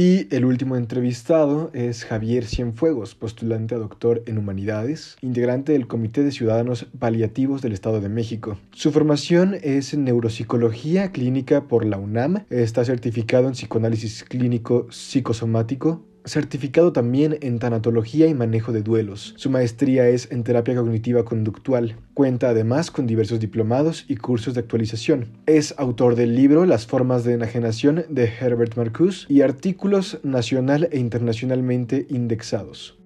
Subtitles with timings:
[0.00, 6.22] Y el último entrevistado es Javier Cienfuegos, postulante a doctor en humanidades, integrante del Comité
[6.22, 8.58] de Ciudadanos Paliativos del Estado de México.
[8.70, 16.04] Su formación es en neuropsicología clínica por la UNAM, está certificado en psicoanálisis clínico psicosomático
[16.28, 19.34] certificado también en tanatología y manejo de duelos.
[19.36, 21.96] Su maestría es en terapia cognitiva conductual.
[22.14, 25.26] Cuenta además con diversos diplomados y cursos de actualización.
[25.46, 30.98] Es autor del libro Las formas de enajenación de Herbert Marcuse y artículos nacional e
[30.98, 32.98] internacionalmente indexados.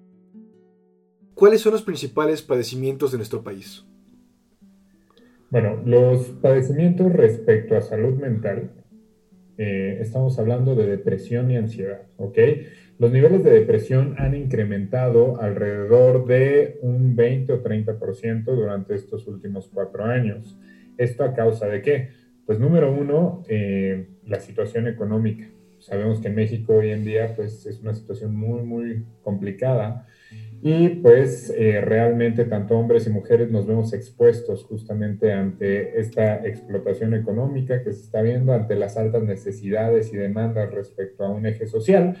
[1.33, 3.85] ¿Cuáles son los principales padecimientos de nuestro país?
[5.49, 8.71] Bueno, los padecimientos respecto a salud mental,
[9.57, 12.37] eh, estamos hablando de depresión y ansiedad, ¿ok?
[12.99, 19.69] Los niveles de depresión han incrementado alrededor de un 20 o 30% durante estos últimos
[19.73, 20.59] cuatro años.
[20.97, 22.09] ¿Esto a causa de qué?
[22.45, 25.47] Pues número uno, eh, la situación económica.
[25.79, 30.05] Sabemos que en México hoy en día pues, es una situación muy, muy complicada
[30.61, 37.13] y pues eh, realmente tanto hombres y mujeres nos vemos expuestos justamente ante esta explotación
[37.15, 41.67] económica que se está viendo, ante las altas necesidades y demandas respecto a un eje
[41.67, 42.15] social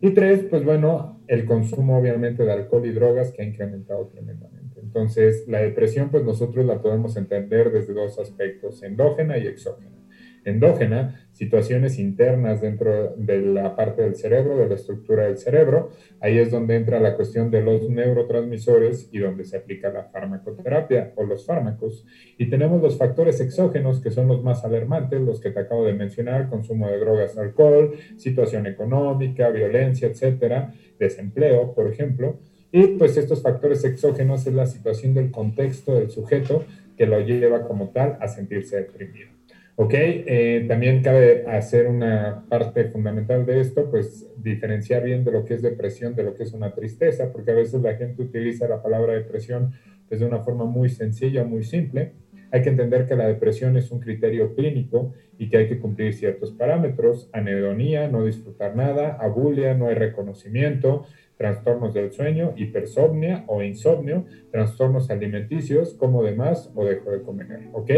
[0.00, 4.80] y tres, pues bueno, el consumo obviamente de alcohol y drogas que ha incrementado tremendamente.
[4.80, 9.99] Entonces, la depresión, pues nosotros la podemos entender desde dos aspectos, endógena y exógena
[10.44, 15.90] endógena, situaciones internas dentro de la parte del cerebro, de la estructura del cerebro.
[16.20, 21.12] Ahí es donde entra la cuestión de los neurotransmisores y donde se aplica la farmacoterapia
[21.16, 22.04] o los fármacos.
[22.36, 25.94] Y tenemos los factores exógenos, que son los más alarmantes, los que te acabo de
[25.94, 32.38] mencionar, consumo de drogas, alcohol, situación económica, violencia, etcétera, desempleo, por ejemplo.
[32.72, 36.64] Y pues estos factores exógenos es la situación del contexto del sujeto
[36.96, 39.39] que lo lleva como tal a sentirse deprimido.
[39.76, 45.44] Ok, eh, también cabe hacer una parte fundamental de esto, pues diferenciar bien de lo
[45.44, 48.68] que es depresión de lo que es una tristeza, porque a veces la gente utiliza
[48.68, 49.72] la palabra depresión
[50.08, 52.12] pues, de una forma muy sencilla, muy simple.
[52.52, 56.12] Hay que entender que la depresión es un criterio clínico y que hay que cumplir
[56.14, 61.06] ciertos parámetros, anedonía, no disfrutar nada, abulia, no hay reconocimiento,
[61.40, 67.70] trastornos del sueño, hipersomnia o insomnio, trastornos alimenticios, como de más o dejo de comer.
[67.72, 67.88] ¿Ok?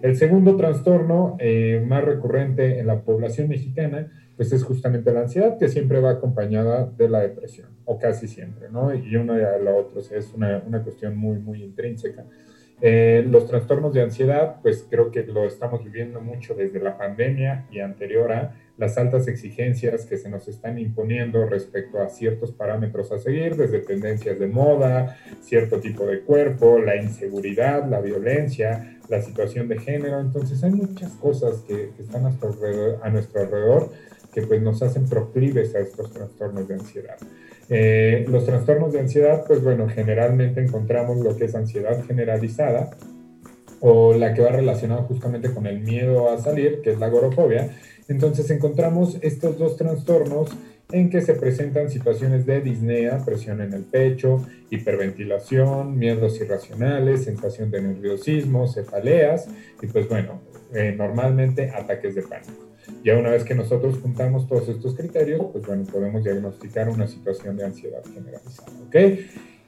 [0.00, 5.58] El segundo trastorno eh, más recurrente en la población mexicana, pues es justamente la ansiedad,
[5.58, 8.94] que siempre va acompañada de la depresión, o casi siempre, ¿no?
[8.94, 12.24] Y una y la otra, es una, una cuestión muy, muy intrínseca.
[12.80, 17.66] Eh, los trastornos de ansiedad, pues creo que lo estamos viviendo mucho desde la pandemia
[17.70, 23.10] y anterior a las altas exigencias que se nos están imponiendo respecto a ciertos parámetros
[23.10, 29.22] a seguir, desde tendencias de moda, cierto tipo de cuerpo, la inseguridad, la violencia, la
[29.22, 30.20] situación de género.
[30.20, 33.90] Entonces hay muchas cosas que, están a nuestro, alrededor,
[34.32, 37.16] que pues nos hacen proclives a estos trastornos de ansiedad.
[37.68, 42.90] Eh, los trastornos de ansiedad, pues bueno, generalmente encontramos lo que es ansiedad generalizada
[43.80, 47.70] o la que va relacionada justamente con el miedo a salir, que es la agorafobia,
[48.08, 50.50] entonces encontramos estos dos trastornos
[50.92, 57.70] en que se presentan situaciones de disnea, presión en el pecho, hiperventilación, miedos irracionales, sensación
[57.70, 59.48] de nerviosismo, cefaleas
[59.82, 60.40] y pues bueno,
[60.72, 62.52] eh, normalmente ataques de pánico.
[63.02, 67.56] Ya una vez que nosotros juntamos todos estos criterios, pues bueno, podemos diagnosticar una situación
[67.56, 68.96] de ansiedad generalizada, ¿ok?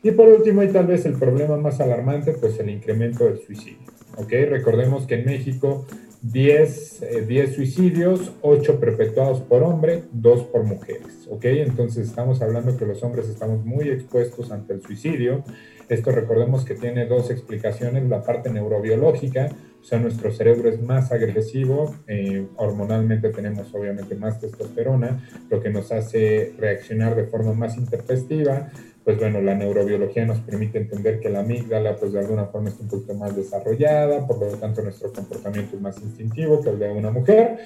[0.05, 3.89] Y por último, y tal vez el problema más alarmante, pues el incremento del suicidio,
[4.17, 4.31] ¿ok?
[4.49, 5.85] Recordemos que en México
[6.23, 11.45] 10, 10 eh, suicidios, 8 perpetuados por hombre, 2 por mujeres, ¿ok?
[11.45, 15.45] Entonces estamos hablando que los hombres estamos muy expuestos ante el suicidio.
[15.89, 19.49] Esto recordemos que tiene dos explicaciones, la parte neurobiológica,
[19.81, 25.71] o sea, nuestro cerebro es más agresivo, eh, hormonalmente tenemos obviamente más testosterona, lo que
[25.71, 28.71] nos hace reaccionar de forma más intempestiva,
[29.09, 32.83] pues bueno, la neurobiología nos permite entender que la amígdala, pues de alguna forma está
[32.83, 36.91] un poquito más desarrollada, por lo tanto nuestro comportamiento es más instintivo que el de
[36.91, 37.57] una mujer.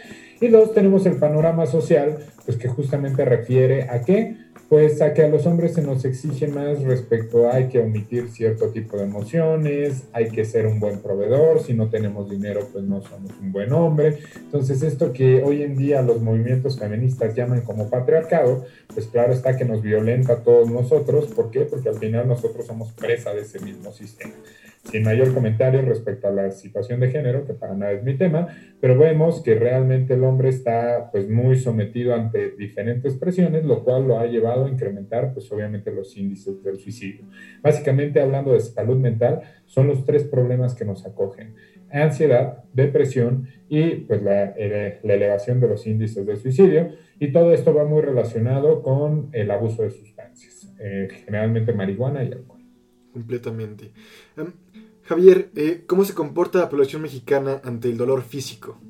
[0.40, 4.36] Y dos, tenemos el panorama social, pues que justamente refiere a qué?
[4.68, 8.30] Pues a que a los hombres se nos exige más respecto a hay que omitir
[8.30, 12.82] cierto tipo de emociones, hay que ser un buen proveedor, si no tenemos dinero pues
[12.84, 14.18] no somos un buen hombre.
[14.34, 18.64] Entonces esto que hoy en día los movimientos feministas llaman como patriarcado,
[18.94, 21.26] pues claro está que nos violenta a todos nosotros.
[21.26, 21.60] ¿Por qué?
[21.60, 24.32] Porque al final nosotros somos presa de ese mismo sistema
[24.84, 28.48] sin mayor comentario respecto a la situación de género, que para nada es mi tema,
[28.80, 34.08] pero vemos que realmente el hombre está pues muy sometido ante diferentes presiones, lo cual
[34.08, 37.26] lo ha llevado a incrementar pues obviamente los índices del suicidio.
[37.62, 41.54] Básicamente hablando de salud mental, son los tres problemas que nos acogen.
[41.90, 46.90] ansiedad, depresión y pues la, elevación de los índices de suicidio.
[47.20, 52.32] Y todo esto va muy relacionado con el abuso de sustancias, eh, generalmente marihuana y
[52.32, 52.62] alcohol.
[53.12, 53.92] Completamente.
[54.36, 54.52] Em,
[55.12, 58.80] Javier, eh, ¿cómo se comporta la población mexicana ante el dolor físico?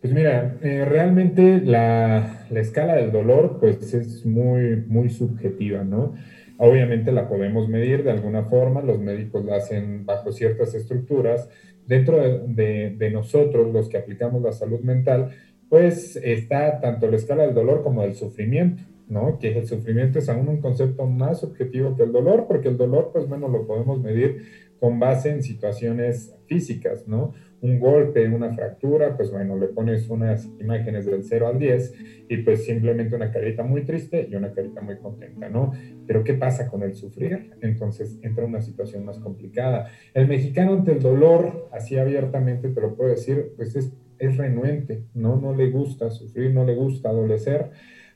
[0.00, 6.14] Pues mira, eh, realmente la, la, escala del dolor pues es muy, muy subjetiva, ¿no?
[6.56, 11.50] Obviamente la podemos medir de alguna forma, los médicos la hacen bajo ciertas estructuras.
[11.86, 15.28] Dentro de, de, nosotros, los que aplicamos la salud mental,
[15.68, 19.38] pues está tanto la escala del dolor como del sufrimiento, ¿no?
[19.38, 23.10] Que el sufrimiento es aún un concepto más subjetivo que el dolor, porque el dolor,
[23.12, 24.46] pues bueno, lo podemos medir
[24.78, 27.34] con base en situaciones físicas, ¿no?
[27.62, 31.94] un golpe, una fractura, pues bueno, le pones unas imágenes del 0 al 10
[32.28, 35.72] y pues simplemente una carita muy triste y una carita muy contenta, ¿no?
[36.06, 37.52] Pero ¿qué pasa con el sufrir?
[37.60, 39.90] Entonces entra una situación más complicada.
[40.14, 45.04] El mexicano ante el dolor, así abiertamente te lo puedo decir, pues es, es renuente,
[45.12, 45.36] ¿no?
[45.36, 47.70] No le gusta sufrir, no le gusta adolecer.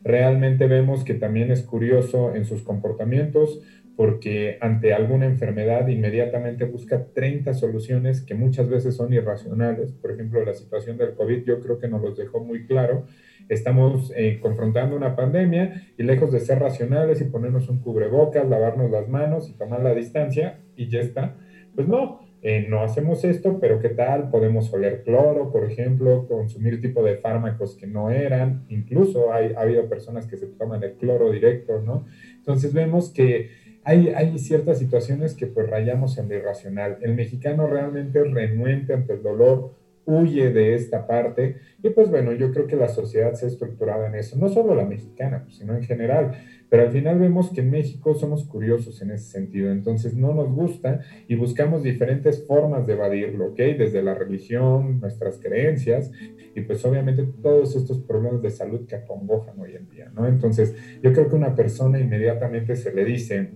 [0.05, 3.63] Realmente vemos que también es curioso en sus comportamientos,
[3.97, 9.93] porque ante alguna enfermedad inmediatamente busca 30 soluciones que muchas veces son irracionales.
[9.93, 13.07] Por ejemplo, la situación del COVID yo creo que nos los dejó muy claro.
[13.49, 18.91] Estamos eh, confrontando una pandemia y lejos de ser racionales y ponernos un cubrebocas, lavarnos
[18.91, 21.37] las manos y tomar la distancia y ya está,
[21.75, 24.29] pues no, eh, no hacemos esto, pero ¿qué tal?
[24.29, 29.63] Podemos oler cloro, por ejemplo, consumir tipo de fármacos que no eran, incluso hay, ha
[29.63, 32.05] habido personas que se toman el cloro directo, ¿no?
[32.37, 33.49] Entonces vemos que
[33.83, 36.99] hay, ciertas situaciones que pues rayamos en lo irracional.
[37.01, 39.75] El mexicano realmente es renuente ante el dolor,
[40.05, 44.05] huye de esta parte y pues bueno, yo creo que la sociedad se ha estructurado
[44.05, 46.33] en eso, no solo la mexicana, sino en general,
[46.69, 50.53] pero al final vemos que en México somos curiosos en ese sentido, entonces no nos
[50.53, 53.57] gusta y buscamos diferentes formas de evadirlo, ¿ok?
[53.57, 56.11] Desde la religión, nuestras creencias
[56.55, 60.27] y pues obviamente todos estos problemas de salud que acongojan hoy en día, ¿no?
[60.27, 63.51] Entonces yo creo que una persona inmediatamente se le dice,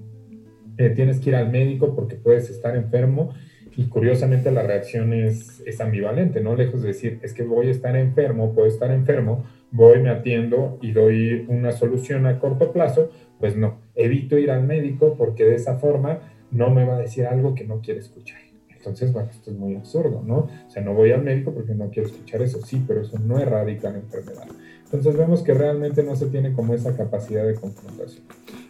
[0.77, 3.31] eh, tienes que ir al médico porque puedes estar enfermo
[3.79, 6.57] y curiosamente la reacción es, es, ambivalente, ¿no?
[6.57, 10.81] Lejos de decir, es que voy a estar enfermo, puedo estar enfermo, voy, me atiendo
[10.83, 15.55] y doy una solución a corto plazo, pues no, evito ir al médico porque de
[15.55, 16.19] esa forma
[16.51, 18.41] no me va a decir algo que no quiere escuchar.
[18.69, 20.49] Entonces, bueno, esto es muy absurdo, ¿no?
[20.67, 23.39] O sea, no voy al médico porque no quiero escuchar eso, sí, pero eso no
[23.39, 24.49] erradica la enfermedad.
[24.87, 28.25] Entonces vemos que realmente no se tiene como esa capacidad de confrontación.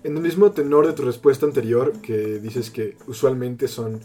[0.05, 4.01] En el mismo tenor de tu respuesta anterior, que dices que usualmente son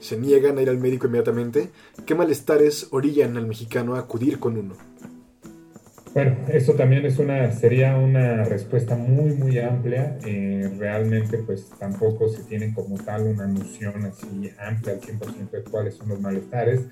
[0.00, 1.70] se niegan a ir al médico inmediatamente,
[2.06, 4.74] ¿qué malestares orillan al mexicano a acudir con uno?
[6.14, 10.18] Bueno, eso también es una, sería una respuesta muy, muy amplia.
[10.26, 15.62] Eh, realmente, pues tampoco se tiene como tal una noción así amplia al 100% de
[15.62, 16.82] cuáles son los malestares.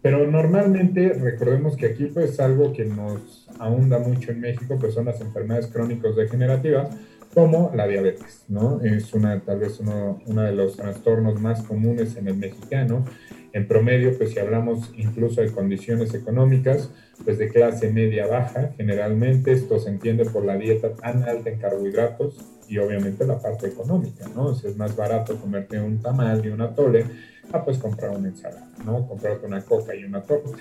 [0.00, 5.06] Pero normalmente, recordemos que aquí, pues algo que nos ahonda mucho en México, pues son
[5.06, 6.90] las enfermedades crónicos degenerativas,
[7.34, 8.80] como la diabetes, ¿no?
[8.82, 13.04] Es una, tal vez uno, uno de los trastornos más comunes en el mexicano
[13.52, 16.90] en promedio, pues si hablamos incluso de condiciones económicas,
[17.24, 21.58] pues de clase media baja, generalmente esto se entiende por la dieta tan alta en
[21.58, 22.36] carbohidratos
[22.68, 24.46] y obviamente la parte económica, ¿no?
[24.46, 27.06] O es más barato comerte un tamal y una tole
[27.50, 29.08] a pues comprar una ensalada, ¿no?
[29.08, 30.58] Comprarte una coca y una torta.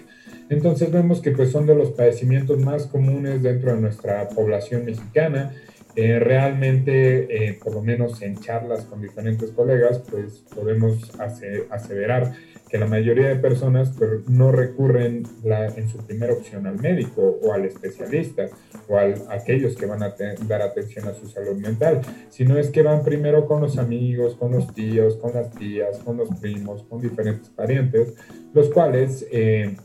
[0.49, 5.53] Entonces vemos que pues son de los padecimientos más comunes dentro de nuestra población mexicana.
[5.99, 11.11] Eh, realmente, eh, por lo menos en charlas con diferentes colegas, pues podemos
[11.71, 12.33] aseverar
[12.69, 17.51] que la mayoría de personas pues, no recurren en su primera opción al médico o
[17.51, 18.45] al especialista
[18.87, 20.13] o a aquellos que van a
[20.47, 24.51] dar atención a su salud mental, sino es que van primero con los amigos, con
[24.51, 28.13] los tíos, con las tías, con los primos, con diferentes parientes,
[28.53, 29.75] los cuales eh,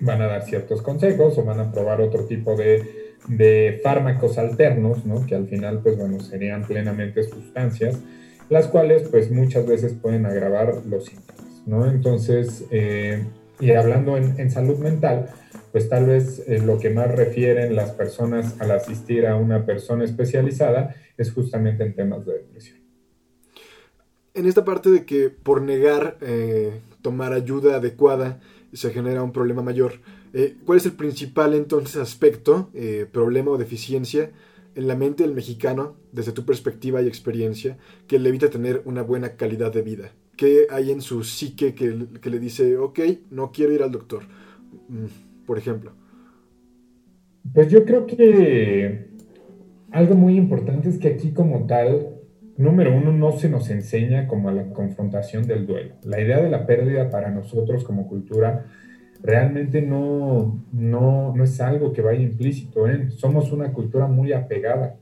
[0.00, 5.04] van a dar ciertos consejos o van a probar otro tipo de, de fármacos alternos,
[5.06, 5.26] ¿no?
[5.26, 7.98] que al final pues bueno, serían plenamente sustancias,
[8.48, 11.62] las cuales pues muchas veces pueden agravar los síntomas.
[11.66, 11.86] ¿no?
[11.86, 13.24] Entonces, eh,
[13.60, 15.28] y hablando en, salud mental,
[15.70, 20.04] pues tal vez eh, lo que más refieren las personas al asistir a una persona
[20.04, 22.78] especializada es justamente en temas de depresión.
[24.32, 28.40] En esta parte de que por negar eh, tomar ayuda adecuada
[28.72, 30.00] se genera un problema mayor,
[30.64, 32.70] ¿cuál es el principal entonces aspecto,
[33.12, 34.30] problema o deficiencia
[34.74, 39.02] en la mente del mexicano, desde tu perspectiva y experiencia, que le evita tener una
[39.02, 40.12] buena calidad de vida?
[40.36, 44.22] ¿Qué hay en su psique que, le dice, ok, no quiero ir al doctor?
[44.88, 45.92] Mm, por ejemplo.
[47.52, 49.10] Pues yo creo que
[49.90, 52.20] algo muy importante es que aquí como tal
[52.60, 55.94] número uno, no se nos enseña como a la confrontación del duelo.
[56.04, 58.66] La idea de la pérdida para nosotros como cultura
[59.22, 62.88] realmente no, no, no es algo que vaya implícito.
[62.88, 63.10] ¿eh?
[63.10, 64.96] Somos una cultura muy apegada.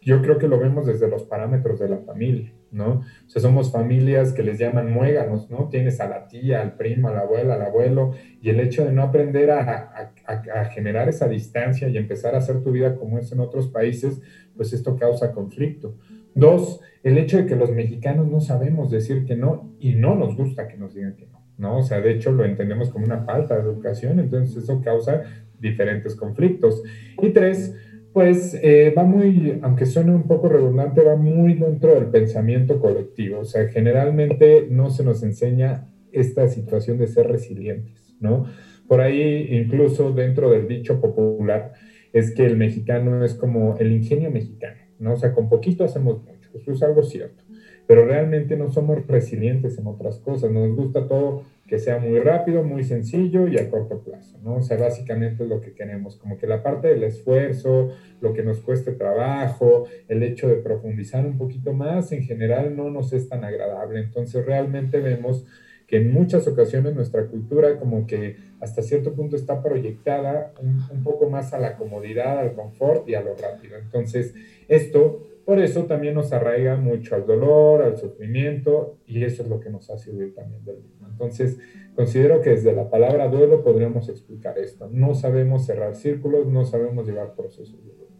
[0.00, 3.02] Yo creo que lo vemos desde los parámetros de la familia, ¿no?
[3.26, 5.68] O sea, somos familias que les llaman muéganos, ¿no?
[5.68, 8.92] Tienes a la tía, al primo, a la abuela, al abuelo, y el hecho de
[8.92, 13.32] no aprender a, a generar esa distancia y empezar a hacer tu vida como es
[13.32, 14.22] en otros países,
[14.56, 15.96] pues esto causa conflicto.
[16.34, 20.36] Dos, el hecho de que los mexicanos no sabemos decir que no y no nos
[20.36, 21.78] gusta que nos digan que no, ¿no?
[21.78, 25.24] O sea, de hecho lo entendemos como una falta de educación, entonces eso causa
[25.60, 26.82] diferentes conflictos.
[27.20, 27.74] Y tres,
[28.12, 33.40] pues eh, va muy, aunque suene un poco redundante, va muy dentro del pensamiento colectivo,
[33.40, 38.46] o sea, generalmente no se nos enseña esta situación de ser resilientes, ¿no?
[38.86, 41.74] Por ahí, incluso dentro del dicho popular,
[42.14, 44.88] es que el mexicano es como el ingenio mexicano.
[44.98, 45.14] ¿no?
[45.14, 47.44] O sea, con poquito hacemos mucho, eso es algo cierto,
[47.88, 52.62] pero realmente no somos resilientes en otras cosas, nos gusta todo que sea muy rápido,
[52.62, 54.56] muy sencillo y a corto plazo, ¿no?
[54.56, 57.90] O sea, básicamente es lo que queremos, como que la parte del esfuerzo,
[58.20, 62.90] lo que nos cueste trabajo, el hecho de profundizar un poquito más, en general no
[62.90, 65.46] nos es tan agradable, entonces realmente vemos
[65.86, 71.30] que en muchas ocasiones nuestra cultura como que hasta cierto punto está proyectada un, poco
[71.30, 73.78] más a la comodidad, al confort y a lo rápido.
[73.78, 74.34] Entonces,
[74.68, 79.60] esto, por eso también nos arraiga mucho al dolor, al sufrimiento y eso es lo
[79.60, 81.08] que nos hace huir también del mismo.
[81.08, 81.56] Entonces,
[81.96, 84.90] considero que desde la palabra duelo podríamos explicar esto.
[84.92, 88.12] No sabemos cerrar círculos, no sabemos llevar procesos de duelo.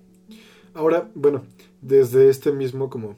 [0.73, 1.42] Ahora, bueno,
[1.82, 3.16] desde este mismo como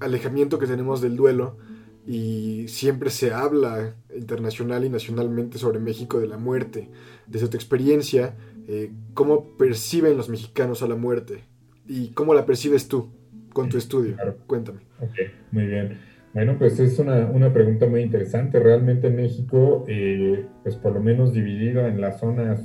[0.00, 1.56] alejamiento que tenemos del duelo,
[2.04, 6.90] y siempre se habla internacional y nacionalmente sobre México de la muerte.
[7.28, 8.34] Desde tu experiencia,
[8.66, 11.44] eh, ¿cómo perciben los mexicanos a la muerte?
[11.86, 13.21] ¿Y cómo la percibes tú
[13.52, 14.16] con tu estudio?
[14.46, 14.80] Cuéntame.
[15.00, 15.14] Ok,
[15.50, 15.98] muy bien.
[16.34, 18.58] Bueno, pues es una, una pregunta muy interesante.
[18.58, 22.60] Realmente México, eh, pues por lo menos dividido en las zonas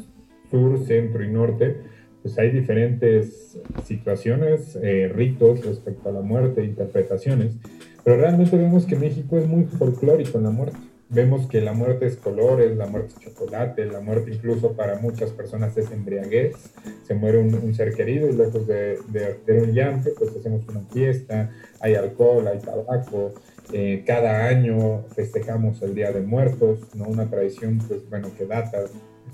[0.49, 1.75] sur, centro y norte,
[2.21, 7.57] pues hay diferentes situaciones, eh, ritos respecto a la muerte, interpretaciones.
[8.03, 10.77] Pero realmente vemos que México es muy folclórico en la muerte.
[11.09, 15.31] Vemos que la muerte es colores, la muerte es chocolate, la muerte incluso para muchas
[15.31, 16.55] personas es embriaguez.
[17.03, 21.49] Se muere un, ser querido y lejos de, de, un llanto, pues hacemos una fiesta,
[21.79, 23.33] hay alcohol, hay tabaco.
[23.71, 27.05] Eh, cada año festejamos el Día de Muertos, ¿no?
[27.05, 28.79] Una tradición, pues bueno, que data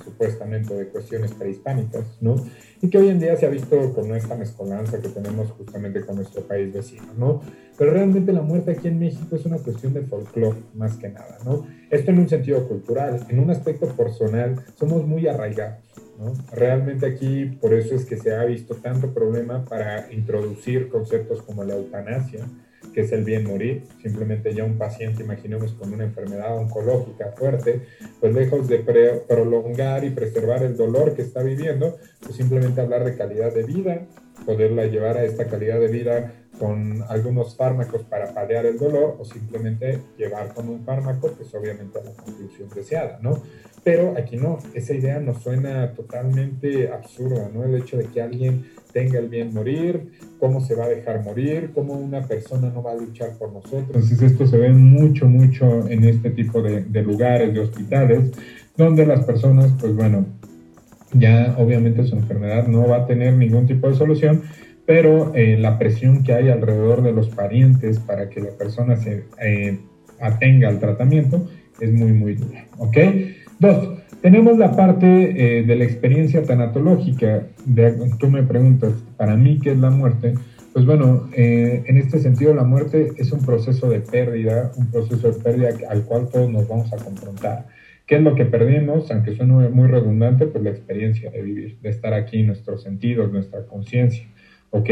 [0.03, 2.35] supuestamente de cuestiones prehispánicas, ¿no?
[2.81, 6.15] Y que hoy en día se ha visto con esta mezcolanza que tenemos justamente con
[6.15, 7.41] nuestro país vecino, ¿no?
[7.77, 11.37] Pero realmente la muerte aquí en México es una cuestión de folclore, más que nada,
[11.45, 11.65] ¿no?
[11.89, 15.79] Esto en un sentido cultural, en un aspecto personal, somos muy arraigados,
[16.19, 16.33] ¿no?
[16.51, 21.63] Realmente aquí, por eso es que se ha visto tanto problema para introducir conceptos como
[21.63, 22.45] la eutanasia,
[22.93, 27.81] que es el bien morir, simplemente ya un paciente, imaginemos con una enfermedad oncológica fuerte,
[28.19, 28.79] pues lejos de
[29.27, 34.05] prolongar y preservar el dolor que está viviendo, pues simplemente hablar de calidad de vida,
[34.45, 39.25] poderla llevar a esta calidad de vida con algunos fármacos para paliar el dolor o
[39.25, 43.41] simplemente llevar con un fármaco, pues obviamente a la conclusión deseada, ¿no?
[43.83, 47.65] Pero aquí no, esa idea nos suena totalmente absurda, ¿no?
[47.65, 51.71] El hecho de que alguien tenga el bien morir, cómo se va a dejar morir,
[51.73, 53.87] cómo una persona no va a luchar por nosotros.
[53.87, 58.31] Entonces esto se ve mucho, mucho en este tipo de, de lugares, de hospitales,
[58.77, 60.25] donde las personas, pues bueno,
[61.13, 64.43] ya obviamente su enfermedad no va a tener ningún tipo de solución,
[64.85, 69.23] pero eh, la presión que hay alrededor de los parientes para que la persona se
[69.41, 69.79] eh,
[70.19, 71.47] atenga al tratamiento
[71.79, 72.65] es muy, muy dura.
[72.77, 72.97] ¿Ok?
[73.59, 73.89] Dos,
[74.21, 75.07] tenemos la parte
[75.59, 77.47] eh, de la experiencia tanatológica.
[78.19, 80.33] Tú me preguntas, para mí, ¿qué es la muerte?
[80.73, 85.39] Pues bueno, en este sentido la muerte es un proceso de pérdida, un proceso de
[85.39, 87.67] pérdida al cual todos nos vamos a confrontar.
[88.07, 89.11] ¿Qué es lo que perdimos?
[89.11, 93.67] Aunque suene muy redundante, pues la experiencia de vivir, de estar aquí, nuestros sentidos, nuestra
[93.67, 94.25] conciencia.
[94.73, 94.89] ¿Ok?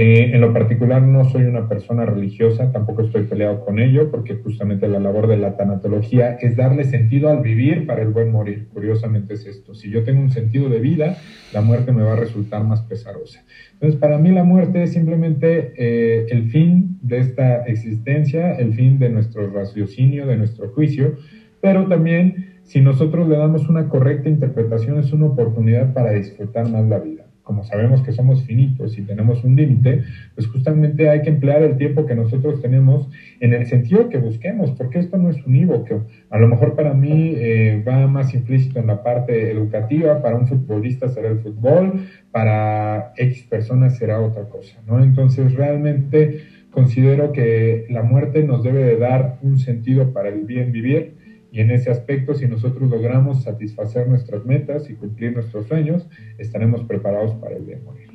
[0.00, 4.34] Eh, en lo particular no soy una persona religiosa, tampoco estoy peleado con ello, porque
[4.34, 8.68] justamente la labor de la tanatología es darle sentido al vivir para el buen morir.
[8.72, 9.74] Curiosamente es esto.
[9.74, 11.16] Si yo tengo un sentido de vida,
[11.52, 13.44] la muerte me va a resultar más pesarosa.
[13.72, 18.98] Entonces, para mí la muerte es simplemente eh, el fin de esta existencia, el fin
[18.98, 21.16] de nuestro raciocinio, de nuestro juicio,
[21.60, 26.86] pero también si nosotros le damos una correcta interpretación es una oportunidad para disfrutar más
[26.86, 30.02] la vida como sabemos que somos finitos y tenemos un límite,
[30.34, 33.08] pues justamente hay que emplear el tiempo que nosotros tenemos
[33.40, 36.04] en el sentido que busquemos, porque esto no es unívoco.
[36.28, 40.46] A lo mejor para mí eh, va más implícito en la parte educativa, para un
[40.46, 45.02] futbolista será el fútbol, para X personas será otra cosa, ¿no?
[45.02, 50.70] Entonces realmente considero que la muerte nos debe de dar un sentido para el bien
[50.70, 51.16] vivir
[51.50, 56.84] y en ese aspecto, si nosotros logramos satisfacer nuestras metas y cumplir nuestros sueños, estaremos
[56.84, 58.08] preparados para el bien morir.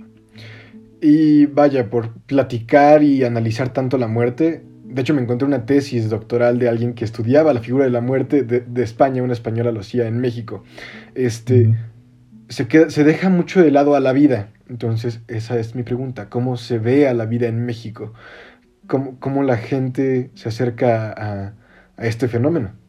[1.01, 6.09] Y vaya, por platicar y analizar tanto la muerte, de hecho me encontré una tesis
[6.09, 9.79] doctoral de alguien que estudiaba la figura de la muerte de, España, una española lo
[9.79, 10.63] hacía en México.
[11.15, 11.75] Este,
[12.49, 14.51] se, queda, se deja mucho de lado a la vida.
[14.69, 16.29] Entonces, esa es mi pregunta.
[16.29, 18.13] ¿Cómo se ve a la vida en México?
[18.87, 21.55] ¿Cómo, cómo la gente se acerca a,
[21.97, 22.82] a este fenómeno?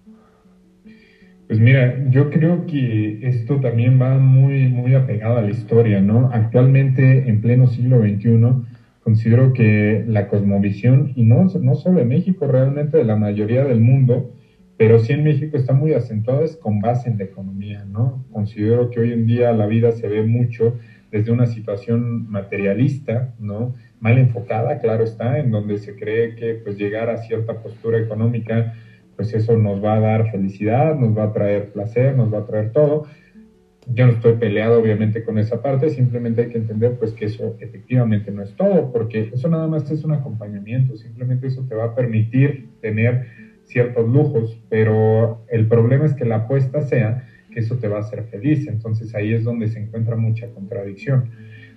[1.55, 6.29] Pues mira, yo creo que esto también va muy, muy apegado a la historia, ¿no?
[6.33, 8.41] Actualmente, en pleno siglo XXI,
[9.05, 13.79] considero que la cosmovisión, y no, no solo en México, realmente de la mayoría del
[13.79, 14.33] mundo,
[14.77, 18.25] pero sí en México está muy acentuado es con base en la economía, ¿no?
[18.33, 20.75] Considero que hoy en día la vida se ve mucho
[21.13, 23.77] desde una situación materialista, ¿no?
[24.01, 28.75] Mal enfocada, claro está, en donde se cree que pues llegar a cierta postura económica
[29.17, 32.47] pues eso nos va a dar felicidad, nos va a traer placer, nos va a
[32.47, 33.07] traer todo.
[33.87, 37.57] Yo no estoy peleado obviamente con esa parte, simplemente hay que entender pues que eso
[37.61, 41.85] efectivamente no es todo, porque eso nada más es un acompañamiento, simplemente eso te va
[41.85, 43.27] a permitir tener
[43.65, 48.01] ciertos lujos, pero el problema es que la apuesta sea que eso te va a
[48.01, 51.31] hacer feliz, entonces ahí es donde se encuentra mucha contradicción.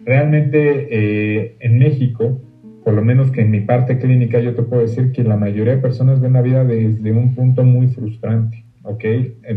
[0.05, 2.41] Realmente eh, en México
[2.87, 5.75] por lo menos que en mi parte clínica yo te puedo decir que la mayoría
[5.75, 9.03] de personas ven la vida desde un punto muy frustrante, ¿ok?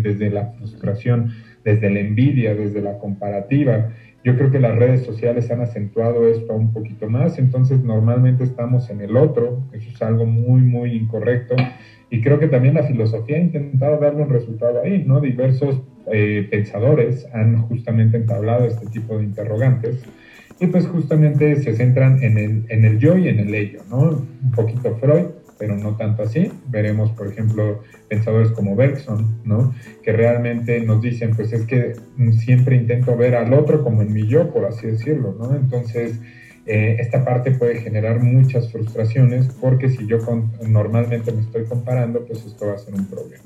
[0.02, 1.30] Desde la frustración,
[1.64, 3.90] desde la envidia, desde la comparativa.
[4.24, 8.90] Yo creo que las redes sociales han acentuado esto un poquito más, entonces normalmente estamos
[8.90, 11.54] en el otro, eso es algo muy, muy incorrecto.
[12.10, 15.20] Y creo que también la filosofía ha intentado darle un resultado ahí, ¿no?
[15.20, 20.02] Diversos eh, pensadores han justamente entablado este tipo de interrogantes
[20.60, 24.26] y pues justamente se centran en el, en el yo y en el ello, ¿no?
[24.42, 25.26] Un poquito Freud,
[25.58, 26.52] pero no tanto así.
[26.68, 29.74] Veremos, por ejemplo, pensadores como Bergson, ¿no?
[30.02, 31.94] Que realmente nos dicen, pues es que
[32.32, 35.56] siempre intento ver al otro como en mi yo, por así decirlo, ¿no?
[35.56, 36.20] Entonces,
[36.66, 40.18] eh, esta parte puede generar muchas frustraciones porque si yo
[40.68, 43.44] normalmente me estoy comparando, pues esto va a ser un problema.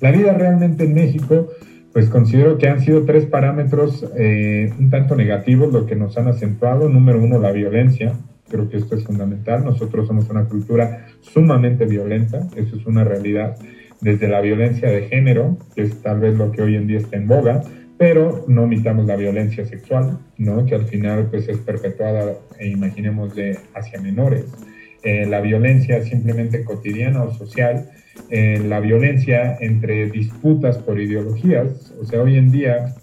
[0.00, 1.50] La vida realmente en México
[1.96, 6.28] pues considero que han sido tres parámetros eh, un tanto negativos lo que nos han
[6.28, 6.90] acentuado.
[6.90, 8.12] Número uno, la violencia.
[8.50, 9.64] Creo que esto es fundamental.
[9.64, 13.56] Nosotros somos una cultura sumamente violenta, eso es una realidad.
[14.02, 17.16] Desde la violencia de género, que es tal vez lo que hoy en día está
[17.16, 17.62] en boga,
[17.96, 20.66] pero no omitamos la violencia sexual, ¿no?
[20.66, 24.44] que al final pues, es perpetuada, e imaginemos, de, hacia menores.
[25.02, 27.88] Eh, la violencia simplemente cotidiana o social,
[28.30, 31.92] la violencia entre disputas por ideologías.
[32.00, 32.94] O sea, hoy en día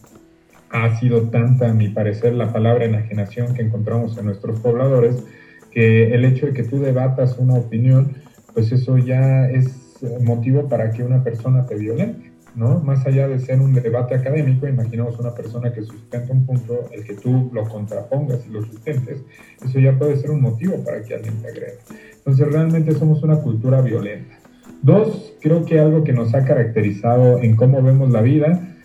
[0.69, 5.23] ha sido tanta, a mi parecer, la palabra enajenación que encontramos en nuestros pobladores,
[5.71, 8.15] que el hecho de que tú debatas una opinión,
[8.53, 12.31] pues eso ya es motivo para que una persona te violente.
[12.55, 12.79] ¿no?
[12.79, 17.03] Más allá de ser un debate académico, imaginamos una persona que sustenta un punto, el
[17.03, 19.23] que tú lo contrapongas y lo sustentes,
[19.63, 21.77] eso ya puede ser un motivo para que alguien te agrede.
[22.17, 24.35] Entonces realmente somos una cultura violenta.
[24.83, 28.75] Dos, creo que algo que nos ha caracterizado en cómo vemos la vida,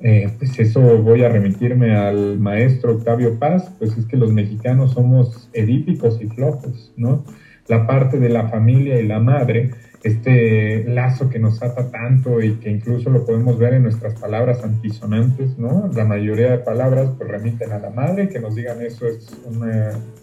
[0.00, 4.92] eh, pues eso voy a remitirme al maestro Octavio Paz, pues es que los mexicanos
[4.92, 7.24] somos edípicos y flojos, ¿no?
[7.66, 9.72] La parte de la familia y la madre,
[10.04, 14.62] este lazo que nos ata tanto y que incluso lo podemos ver en nuestras palabras
[14.62, 15.90] antisonantes, ¿no?
[15.92, 19.36] La mayoría de palabras pues remiten a la madre, que nos digan eso es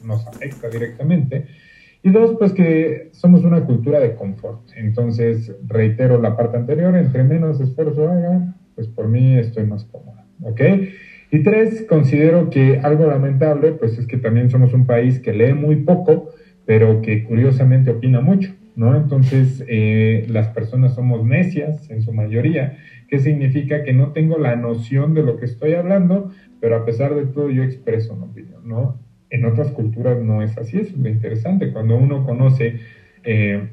[0.05, 1.47] nos afecta directamente.
[2.03, 4.69] Y dos, pues que somos una cultura de confort.
[4.75, 10.25] Entonces, reitero la parte anterior, entre menos esfuerzo haga, pues por mí estoy más cómoda.
[10.41, 10.61] ¿Ok?
[11.31, 15.53] Y tres, considero que algo lamentable, pues es que también somos un país que lee
[15.53, 16.29] muy poco,
[16.65, 18.95] pero que curiosamente opina mucho, ¿no?
[18.95, 22.77] Entonces, eh, las personas somos necias en su mayoría,
[23.09, 26.31] que significa que no tengo la noción de lo que estoy hablando,
[26.61, 28.99] pero a pesar de todo yo expreso una opinión, ¿no?
[29.29, 31.71] En otras culturas no es así, eso es lo interesante.
[31.71, 32.79] Cuando uno conoce,
[33.23, 33.69] eh,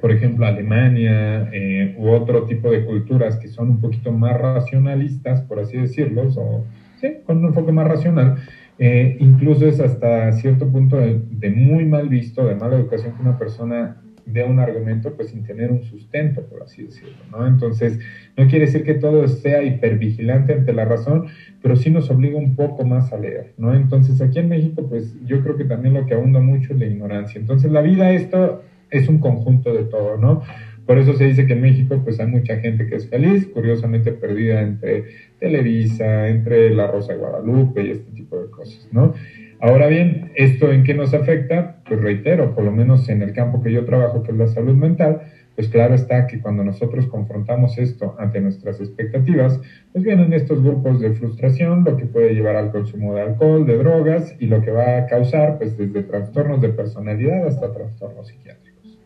[0.00, 5.40] por ejemplo, Alemania eh, u otro tipo de culturas que son un poquito más racionalistas,
[5.42, 6.64] por así decirlo, o
[7.00, 8.36] sí, con un enfoque más racional,
[8.78, 13.38] eh, incluso es hasta cierto punto de, muy mal visto, de mala educación que una
[13.38, 17.46] persona de un argumento pues sin tener un sustento, por así decirlo, ¿no?
[17.46, 17.98] Entonces,
[18.36, 21.24] no quiere decir que todo sea hipervigilante ante la razón,
[21.62, 23.74] pero sí nos obliga un poco más a leer, ¿no?
[23.74, 26.86] Entonces, aquí en México, pues yo creo que también lo que abunda mucho es la
[26.86, 27.38] ignorancia.
[27.38, 28.60] Entonces, la vida esto
[28.90, 30.42] es un conjunto de todo, ¿no?
[30.86, 34.12] Por eso se dice que en México pues hay mucha gente que es feliz, curiosamente
[34.12, 35.04] perdida entre
[35.40, 39.12] Televisa, entre La Rosa de Guadalupe y este tipo de cosas, ¿no?
[39.60, 41.76] Ahora bien, ¿esto en qué nos afecta?
[41.88, 44.74] Pues reitero, por lo menos en el campo que yo trabajo, que es la salud
[44.74, 45.22] mental,
[45.54, 49.58] pues claro está que cuando nosotros confrontamos esto ante nuestras expectativas,
[49.92, 53.78] pues vienen estos grupos de frustración, lo que puede llevar al consumo de alcohol, de
[53.78, 58.98] drogas y lo que va a causar, pues desde trastornos de personalidad hasta trastornos psiquiátricos.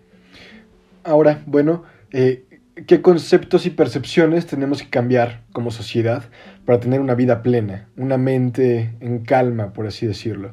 [1.05, 2.45] Ahora, bueno, eh,
[2.89, 6.25] ¿qué conceptos y percepciones tenemos que cambiar como sociedad
[6.65, 10.53] para tener una vida plena, una mente en calma, por así decirlo?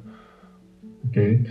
[1.10, 1.46] Okay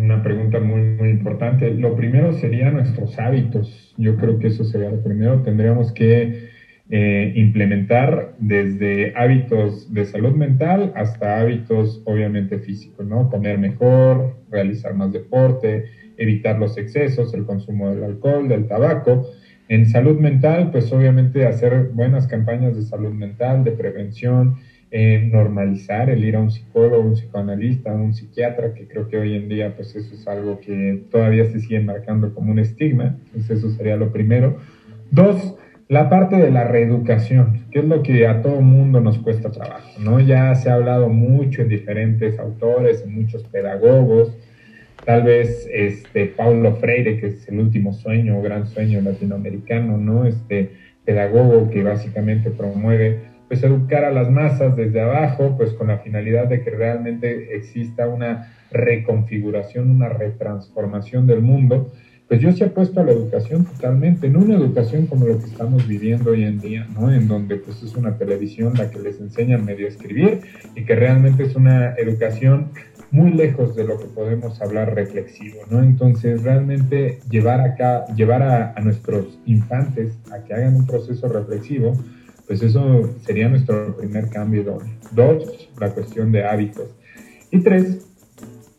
[0.00, 1.72] una pregunta muy, muy importante.
[1.74, 3.94] Lo primero sería nuestros hábitos.
[3.98, 5.42] Yo creo que eso sería lo primero.
[5.42, 6.48] Tendríamos que
[6.90, 13.30] eh, implementar desde hábitos de salud mental hasta hábitos obviamente físicos, ¿no?
[13.30, 19.26] Comer mejor, realizar más deporte, evitar los excesos, el consumo del alcohol, del tabaco.
[19.72, 24.56] En salud mental, pues obviamente hacer buenas campañas de salud mental, de prevención,
[25.30, 29.48] normalizar el ir a un psicólogo, un psicoanalista, un psiquiatra, que creo que hoy en
[29.48, 33.70] día pues eso es algo que todavía se sigue marcando como un estigma, entonces eso
[33.70, 34.58] sería lo primero.
[35.10, 35.56] Dos,
[35.88, 39.98] la parte de la reeducación, que es lo que a todo mundo nos cuesta trabajo,
[39.98, 40.20] ¿no?
[40.20, 44.36] Ya se ha hablado mucho en diferentes autores, en muchos pedagogos,
[45.04, 50.26] tal vez este Paulo Freire, que es el último sueño gran sueño latinoamericano, ¿no?
[50.26, 50.70] Este
[51.04, 56.46] pedagogo que básicamente promueve pues educar a las masas desde abajo, pues con la finalidad
[56.46, 61.92] de que realmente exista una reconfiguración, una retransformación del mundo,
[62.32, 65.44] pues yo se he puesto a la educación totalmente, no una educación como lo que
[65.44, 67.12] estamos viviendo hoy en día, ¿no?
[67.12, 70.40] En donde pues es una televisión la que les enseña medio a escribir
[70.74, 72.70] y que realmente es una educación
[73.10, 75.82] muy lejos de lo que podemos hablar reflexivo, ¿no?
[75.82, 81.92] Entonces, realmente llevar acá, llevar a, a nuestros infantes a que hagan un proceso reflexivo,
[82.46, 84.78] pues eso sería nuestro primer cambio.
[85.10, 86.96] Dos, la cuestión de hábitos.
[87.50, 88.06] Y tres,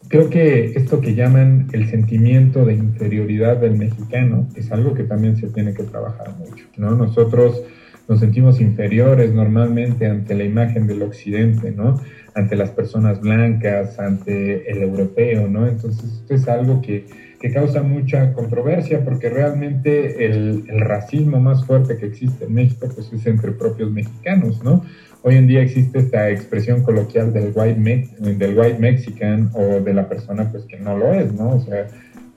[0.07, 5.37] creo que esto que llaman el sentimiento de inferioridad del mexicano es algo que también
[5.37, 6.95] se tiene que trabajar mucho, ¿no?
[6.95, 7.61] Nosotros
[8.07, 11.99] nos sentimos inferiores normalmente ante la imagen del occidente, ¿no?
[12.35, 15.67] Ante las personas blancas, ante el europeo, ¿no?
[15.67, 17.05] Entonces esto es algo que
[17.43, 23.11] que causa mucha controversia porque realmente el, racismo más fuerte que existe en México pues
[23.11, 24.85] es entre propios mexicanos, ¿no?
[25.25, 30.09] Hoy en día existe esta expresión coloquial del white, del white mexican o de la
[30.09, 31.51] persona pues que no lo es, ¿no?
[31.51, 31.87] O sea,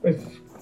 [0.00, 0.16] pues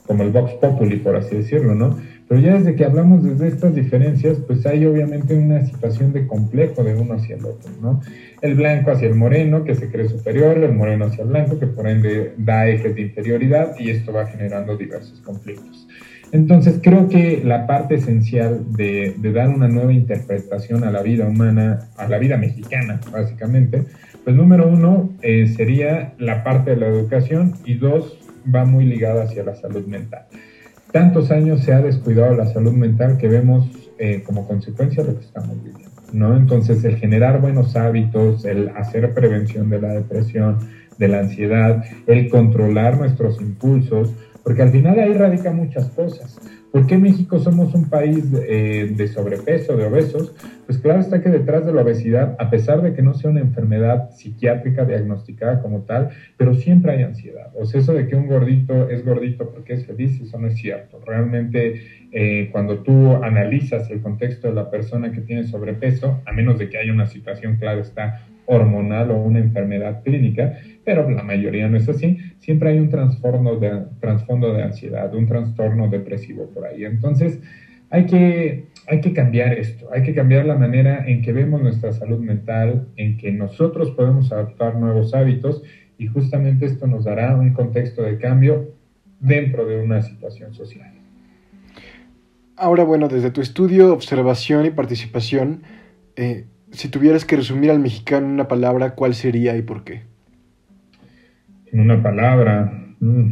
[0.07, 1.99] como el vox populi, por así decirlo, ¿no?
[2.27, 6.83] Pero ya desde que hablamos desde estas diferencias, pues hay obviamente una situación de complejo
[6.83, 8.01] de uno hacia el otro, ¿no?
[8.41, 11.67] El blanco hacia el moreno, que se cree superior, el moreno hacia el blanco, que
[11.67, 15.87] por ende da ejes de inferioridad y esto va generando diversos conflictos.
[16.35, 21.89] Entonces creo que la parte esencial de, dar una nueva interpretación a la vida humana,
[21.97, 23.85] a la vida mexicana, básicamente,
[24.23, 28.19] pues número uno eh, sería la parte de la educación y dos,
[28.55, 30.27] va muy ligada hacia la salud mental
[30.95, 33.67] tantos años se ha descuidado la salud mental que vemos
[33.99, 36.37] eh, como consecuencia de lo que estamos viviendo, ¿no?
[36.37, 40.61] Entonces, el generar buenos hábitos, el hacer prevención de la depresión,
[40.97, 44.15] de la ansiedad, el controlar nuestros impulsos,
[44.45, 46.39] porque al final ahí radica muchas cosas.
[46.71, 50.35] ¿Por qué México somos un país eh, de, sobrepeso, de obesos?
[50.67, 53.39] Pues claro está que detrás de la obesidad, a pesar de que no sea una
[53.39, 57.53] enfermedad psiquiátrica diagnosticada como tal, pero siempre hay ansiedad.
[57.55, 60.57] O sea, eso de que un gordito es gordito porque es feliz, eso no es
[60.57, 61.01] cierto.
[61.07, 61.81] Realmente,
[62.11, 66.71] eh, cuando tú analizas el contexto de la persona que tiene sobrepeso, a menos de
[66.71, 71.77] que haya una situación, claro está, hormonal o una enfermedad clínica, pero la mayoría no
[71.77, 76.85] es así, siempre hay un trasfondo de, ansiedad, un trastorno depresivo por ahí.
[76.85, 77.41] Entonces,
[77.91, 81.93] hay que, hay que cambiar esto, hay que cambiar la manera en que vemos nuestra
[81.93, 85.63] salud mental, en que nosotros podemos adaptar nuevos hábitos
[85.97, 88.75] y justamente esto nos dará un contexto de cambio
[89.21, 90.93] dentro de una situación social.
[92.57, 95.63] Ahora, bueno, desde tu estudio, observación y participación,
[96.17, 100.03] eh, si tuvieras que resumir al mexicano en una palabra, ¿cuál sería y por qué?
[101.73, 103.25] En una palabra, mm,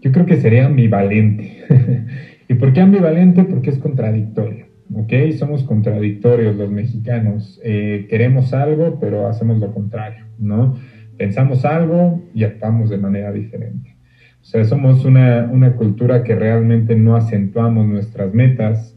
[0.00, 1.64] yo creo que sería ambivalente.
[2.48, 3.44] ¿Y por qué ambivalente?
[3.44, 4.66] Porque es contradictorio.
[4.94, 5.12] ¿ok?
[5.36, 7.60] Somos contradictorios los mexicanos.
[7.64, 10.76] Eh, queremos algo, pero hacemos lo contrario, ¿no?
[11.16, 13.96] Pensamos algo y actuamos de manera diferente.
[14.40, 18.96] O sea, somos una, una cultura que realmente no acentuamos nuestras metas,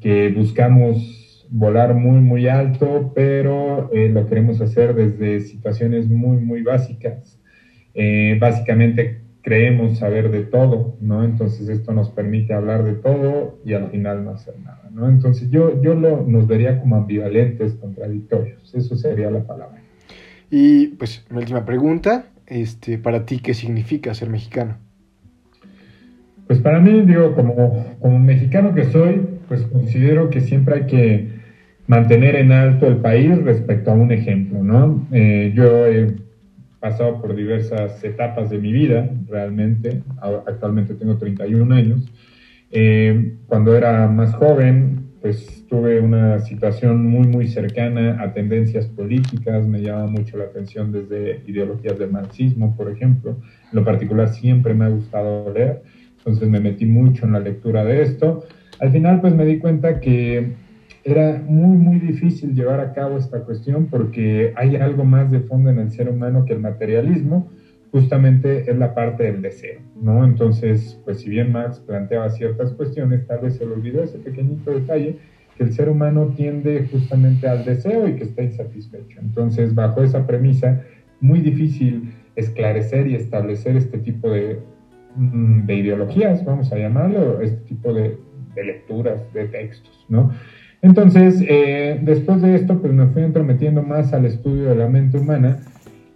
[0.00, 1.17] que buscamos
[1.50, 7.38] volar muy, muy alto, pero eh, lo queremos hacer desde situaciones muy, muy básicas.
[7.94, 11.24] Eh, básicamente creemos saber de todo, ¿no?
[11.24, 15.08] Entonces esto nos permite hablar de todo y al final no hacer nada, ¿no?
[15.08, 19.80] Entonces yo, yo lo, nos vería como ambivalentes, contradictorios, eso sería la palabra.
[20.50, 24.76] Y pues, mi última pregunta, este, para ti, ¿qué significa ser mexicano?
[26.46, 31.37] Pues para mí, digo, como, como mexicano que soy, pues considero que siempre hay que
[31.88, 35.08] mantener en alto el país respecto a un ejemplo, ¿no?
[35.10, 36.14] Eh, yo he
[36.78, 40.02] pasado por diversas etapas de mi vida, realmente,
[40.46, 42.06] actualmente tengo 31 años.
[42.70, 49.66] Eh, cuando era más joven, pues tuve una situación muy, muy cercana a tendencias políticas,
[49.66, 53.38] me llama mucho la atención desde ideologías del marxismo, por ejemplo.
[53.72, 55.82] En lo particular siempre me ha gustado leer,
[56.18, 58.44] entonces me metí mucho en la lectura de esto.
[58.78, 60.67] Al final, pues me di cuenta que
[61.10, 65.70] era muy, muy difícil llevar a cabo esta cuestión porque hay algo más de fondo
[65.70, 67.48] en el ser humano que el materialismo,
[67.90, 70.24] justamente es la parte del deseo, ¿no?
[70.24, 74.70] Entonces, pues si bien Marx planteaba ciertas cuestiones, tal vez se le olvidó ese pequeñito
[74.70, 75.16] detalle
[75.56, 79.18] que el ser humano tiende justamente al deseo y que está insatisfecho.
[79.20, 80.82] Entonces, bajo esa premisa,
[81.20, 84.60] muy difícil esclarecer y establecer este tipo de,
[85.16, 88.18] mm, de ideologías, vamos a llamarlo, este tipo de,
[88.54, 90.30] de lecturas, de textos, ¿no?
[90.80, 95.18] Entonces, eh, después de esto, pues me fui entrometiendo más al estudio de la mente
[95.18, 95.58] humana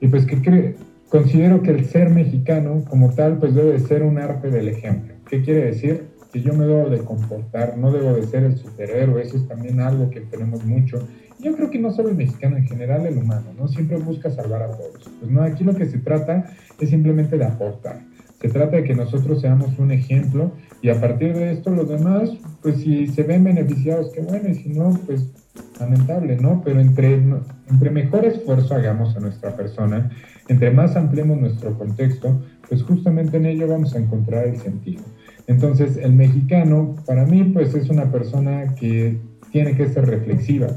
[0.01, 0.77] y pues que
[1.09, 5.15] considero que el ser mexicano como tal, pues debe ser un arte del ejemplo.
[5.29, 6.05] ¿Qué quiere decir?
[6.33, 9.81] Que yo me debo de comportar, no debo de ser el superhéroe, eso es también
[9.81, 11.07] algo que tenemos mucho.
[11.41, 13.67] Yo creo que no solo el mexicano, en general el humano, ¿no?
[13.67, 15.11] Siempre busca salvar a todos.
[15.19, 16.47] Pues no, aquí lo que se trata
[16.81, 18.01] es simplemente de aportar.
[18.43, 20.51] Se trata de que nosotros seamos un ejemplo
[20.83, 22.29] y a partir de esto los demás,
[22.61, 25.31] pues si se ven beneficiados, qué bueno, y si no, pues
[25.79, 26.61] lamentable, ¿no?
[26.65, 27.23] Pero entre,
[27.71, 30.11] entre mejor esfuerzo hagamos a nuestra persona,
[30.49, 35.03] entre más ampliemos nuestro contexto, pues justamente en ello vamos a encontrar el sentido.
[35.47, 39.19] Entonces, el mexicano, para mí, pues es una persona que
[39.53, 40.69] tiene que ser reflexiva,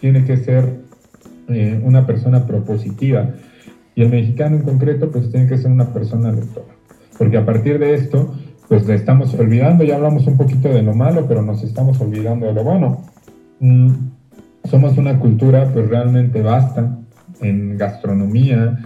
[0.00, 0.80] tiene que ser
[1.48, 3.30] eh, una persona propositiva,
[3.94, 6.73] y el mexicano en concreto, pues tiene que ser una persona lectora,
[7.18, 8.34] porque a partir de esto,
[8.68, 12.46] pues le estamos olvidando, ya hablamos un poquito de lo malo, pero nos estamos olvidando
[12.46, 13.02] de lo bueno.
[13.60, 13.90] Mm,
[14.70, 16.98] somos una cultura pues realmente vasta
[17.40, 18.78] en gastronomía,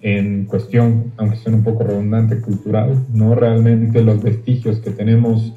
[0.00, 3.34] en cuestión, aunque sea un poco redundante, cultural, ¿no?
[3.34, 5.54] Realmente los vestigios que tenemos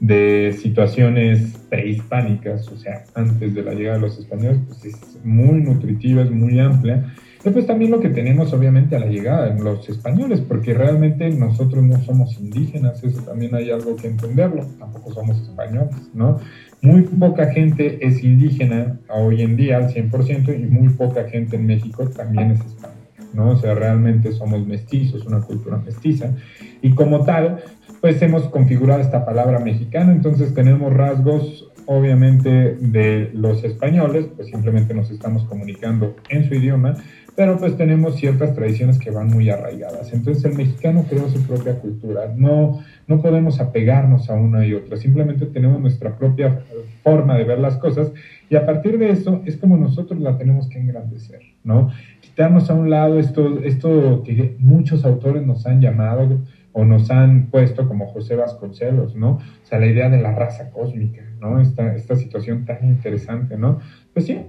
[0.00, 5.60] de situaciones prehispánicas, o sea, antes de la llegada de los españoles, pues es muy
[5.60, 9.88] nutritiva, es muy amplia pues también lo que tenemos obviamente a la llegada de los
[9.88, 15.40] españoles, porque realmente nosotros no somos indígenas, eso también hay algo que entenderlo, tampoco somos
[15.40, 16.38] españoles, ¿no?
[16.82, 21.66] Muy poca gente es indígena hoy en día al 100% y muy poca gente en
[21.66, 23.00] México también es española,
[23.32, 23.50] ¿no?
[23.50, 26.34] O sea, realmente somos mestizos, una cultura mestiza,
[26.82, 27.62] y como tal,
[28.02, 34.94] pues hemos configurado esta palabra mexicana, entonces tenemos rasgos obviamente de los españoles, pues simplemente
[34.94, 36.94] nos estamos comunicando en su idioma,
[37.36, 40.12] pero pues tenemos ciertas tradiciones que van muy arraigadas.
[40.12, 44.96] Entonces el mexicano creó su propia cultura, no, no podemos apegarnos a una y otra,
[44.96, 46.60] simplemente tenemos nuestra propia
[47.02, 48.12] forma de ver las cosas
[48.48, 51.90] y a partir de eso es como nosotros la tenemos que engrandecer, ¿no?
[52.20, 56.40] Quitarnos a un lado esto, esto que muchos autores nos han llamado
[56.72, 59.32] o nos han puesto como José Vasconcelos, ¿no?
[59.32, 61.60] O sea, la idea de la raza cósmica, ¿no?
[61.60, 63.80] Esta, esta situación tan interesante, ¿no?
[64.12, 64.40] Pues sí,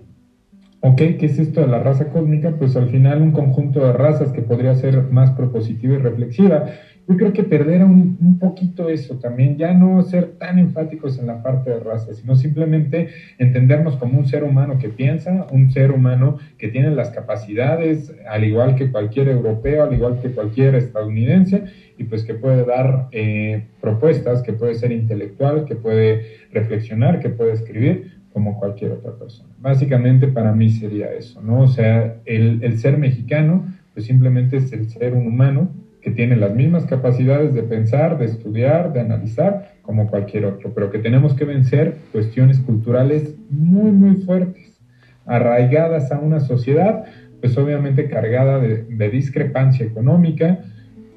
[0.83, 2.55] Ok, ¿qué es esto de la raza cósmica?
[2.57, 6.71] Pues al final un conjunto de razas que podría ser más propositiva y reflexiva.
[7.07, 11.43] Yo creo que perder un, poquito eso también, ya no ser tan enfáticos en la
[11.43, 16.39] parte de raza, sino simplemente entendernos como un ser humano que piensa, un ser humano
[16.57, 21.65] que tiene las capacidades, al igual que cualquier europeo, al igual que cualquier estadounidense,
[21.99, 27.29] y pues que puede dar eh, propuestas, que puede ser intelectual, que puede reflexionar, que
[27.29, 29.49] puede escribir, como cualquier otra persona.
[29.59, 31.61] Básicamente para mí sería eso, ¿no?
[31.61, 35.69] O sea, el, ser mexicano, pues simplemente es el ser un humano
[36.01, 40.89] que tiene las mismas capacidades de pensar, de estudiar, de analizar, como cualquier otro, pero
[40.89, 44.79] que tenemos que vencer cuestiones culturales muy, muy fuertes,
[45.25, 47.03] arraigadas a una sociedad,
[47.39, 50.59] pues obviamente cargada de, de discrepancia económica,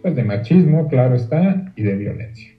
[0.02, 2.52] pues de machismo, claro está, y de violencia.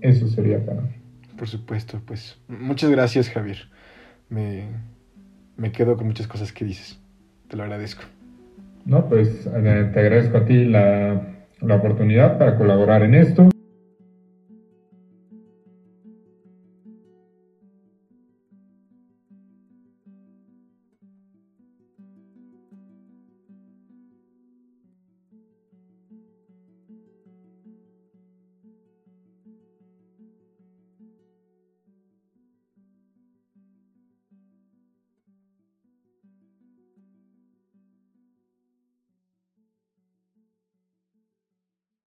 [0.00, 0.90] Eso sería para mí.
[1.36, 3.71] Por supuesto, pues muchas gracias Javier
[4.32, 4.64] me,
[5.56, 6.98] me quedo con muchas cosas que dices.
[7.48, 8.02] Te lo agradezco.
[8.84, 11.22] No, pues eh, te agradezco a ti la,
[11.60, 13.51] la oportunidad para colaborar en esto.